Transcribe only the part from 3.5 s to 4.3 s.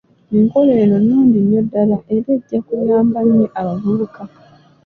abavubuka.